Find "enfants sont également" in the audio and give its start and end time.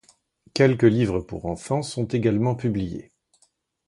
1.45-2.55